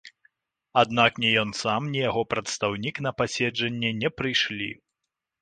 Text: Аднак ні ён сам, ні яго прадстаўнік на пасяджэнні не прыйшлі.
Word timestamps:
Аднак 0.81 1.19
ні 1.25 1.29
ён 1.41 1.51
сам, 1.63 1.81
ні 1.97 2.01
яго 2.09 2.23
прадстаўнік 2.35 2.95
на 3.09 3.13
пасяджэнні 3.19 3.93
не 4.01 4.13
прыйшлі. 4.17 4.71